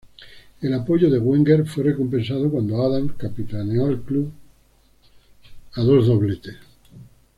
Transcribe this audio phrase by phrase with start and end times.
[0.61, 4.31] El apoyo de Wenger fue recompensado cuando Adams capitaneó al club
[5.75, 6.55] a dos dobletes.